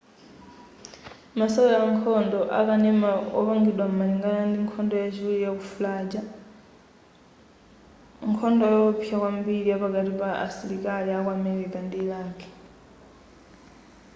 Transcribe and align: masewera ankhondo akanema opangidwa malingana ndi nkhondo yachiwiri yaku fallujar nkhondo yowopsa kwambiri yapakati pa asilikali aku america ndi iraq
masewera 1.39 1.77
ankhondo 1.87 2.39
akanema 2.59 3.11
opangidwa 3.39 3.85
malingana 3.97 4.43
ndi 4.47 4.57
nkhondo 4.65 4.95
yachiwiri 5.03 5.41
yaku 5.45 5.63
fallujar 5.71 6.25
nkhondo 8.29 8.63
yowopsa 8.75 9.13
kwambiri 9.21 9.67
yapakati 9.71 10.11
pa 10.19 10.29
asilikali 10.45 11.09
aku 11.17 11.29
america 11.39 11.77
ndi 11.85 11.97
iraq 12.05 12.37